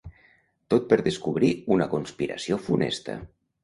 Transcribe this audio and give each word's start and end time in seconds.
Tot 0.75 0.87
per 0.93 0.99
descobrir 1.09 1.53
una 1.79 1.91
conspiració 1.95 2.63
funesta. 2.69 3.21